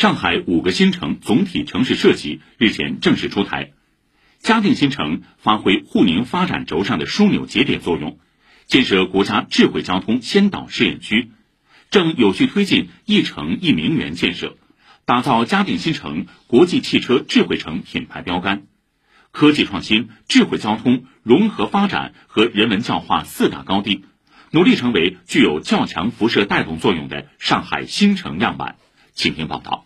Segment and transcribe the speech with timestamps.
[0.00, 3.72] 上海五个新城总体城市设计日前正式出台，
[4.38, 8.18] 嘉定新城发挥沪宁发展轴上的枢纽节点作用，
[8.64, 11.32] 建设国家智慧交通先导试验区，
[11.90, 14.56] 正有序推进一城一名园建设，
[15.04, 18.62] 打造嘉定新城国际汽车智慧城品牌标杆，
[19.32, 24.06] 科技创新、智慧交通融合发展和人文教化四大高地，
[24.50, 28.76] 努力成为具有较强辐射带动作用的上海新城样板。
[29.12, 29.84] 请听报道。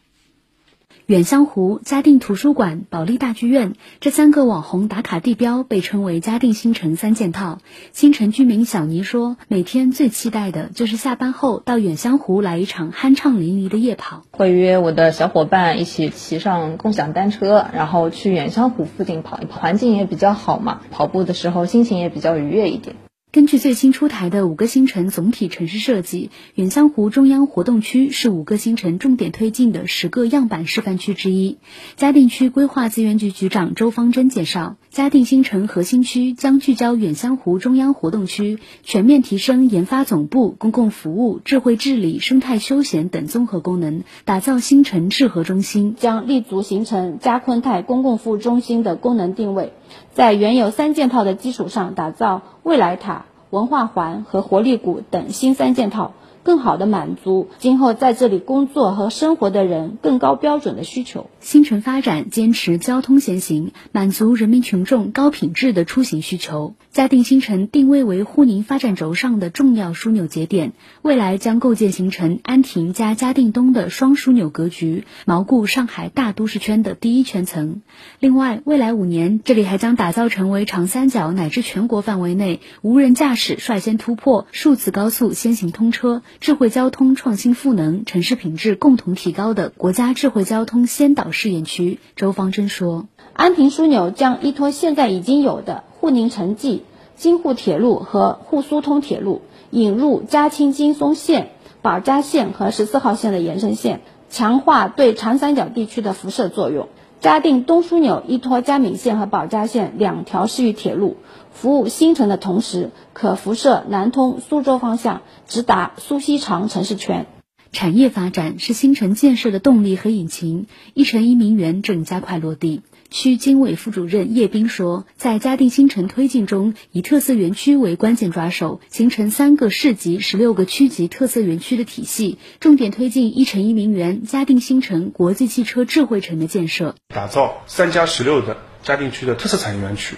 [1.07, 7.59] 远香湖、嘉定图书馆、保利大剧院这三个网红打卡地标被称为嘉定新城三件套。
[7.93, 14.23] 新城居民小倪说：“每天最期待的就是下班后到远香湖来一场酣畅淋漓的夜跑。
[14.31, 22.97] 会约我的小伙伴一起骑上共享单车，然后去远香湖附近跑一跑，环境也比较好嘛，跑步的时候心情也比较愉悦一点。”
[23.35, 31.59] 根据最新出台的五个新城总体城市设计，远香湖中央活动区是五个新城重点推进的十个样板示范区之一。
[31.97, 49.73] 嘉定区规划资源局局长周方珍介绍，嘉定新城核心区将聚焦远香湖中央活动区，全面提升研发总部、公共服务、智慧治理、生态休闲等综合功能，打造新城智核中心，将立足形成嘉昆泰公共服务中心的功能定位。
[50.13, 56.13] 在原有三件套的基础上，打造未来塔、文化环和活力谷等新三件套。
[56.45, 61.31] 更好地满足今后在这里工作和生活的人更高标准的需求。
[61.41, 66.75] 新城发展坚持交通先行，满足人民群众高品质的出行需求。
[66.93, 77.83] 嘉定新城定位为沪宁发展轴上的重要枢纽节点，未来将构建形成安亭加嘉定东的双枢纽格局，锚固上海大都市圈的第一圈层。
[78.21, 86.23] 另外，未来五年，这里还将打造成为长三角乃至全国范围内无人驾驶率先突破、数字高速先行通车。
[86.41, 96.83] 智慧交通创新赋能、城市品质共同提高的国家智慧交通先导试验区，周方珍说：“安亭枢纽将依托现在已经有的沪宁城际、
[97.17, 101.51] 京沪铁路和沪苏通铁路，引入嘉清金松线、
[101.81, 106.89] 保嘉线和十四号线的延伸线，强化对长三角地区的辐射作用。
[107.25, 111.17] 嘉定东枢纽依托嘉闵线和保嘉线两条市域铁路。”
[111.51, 117.25] 服务新城的同时，可辐射南通、苏州方向，直达苏锡常城市圈。
[117.73, 122.83] 产业发展是新城建设的动力和引擎，一城一名园正加快落地。
[123.11, 140.17] 区经委副主任叶斌说，在嘉定新城推进中，以特色园区为关键抓手，形成三个市级、十六个区级特色园区的体系，重点推进一城一名园、嘉定新城国际汽车智慧城的建设，打造三加十六的嘉定区的特色产业园区。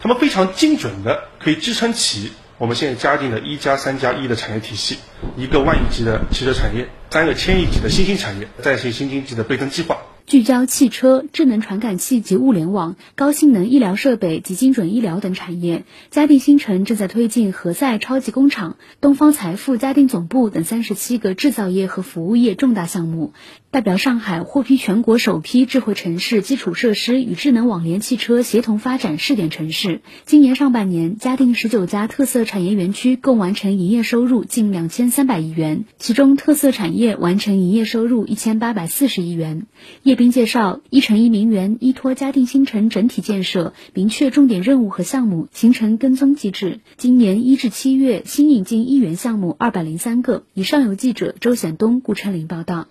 [0.00, 4.96] 他们非常精准的可以支撑起我们现在嘉定的一加三加一的产业体系，
[5.36, 9.98] 一个万亿级的汽车产业，三个千亿级的新兴产业，再生新经济的倍增计划。
[10.30, 15.82] 聚焦汽车、智能传感器及物联网、高性能医疗设备及精准医疗等产业。
[16.12, 23.32] 嘉定新城正在推进何赛超级工厂、东方财富嘉定总部等三十七个制造业和服务业重大项目。
[23.72, 30.00] 代表上海获批全国首批智慧城市基础设施与智能网联汽车协同发展试点城市。
[30.26, 39.66] 今年上半年，嘉定十九家特色产业园区共完成营业收入近两千三百亿元，其中特色产业完成营业收入一千八百四十亿元。
[40.02, 40.16] 叶。
[40.20, 46.80] 斌介绍一城一名园依托嘉定新城整体建设，明确重点任务和项目，形成跟踪机制。
[46.98, 50.42] 今年一至七月，新引进一元项目二百零三个。
[50.52, 52.88] 以上由记者周显东、顾春林报道。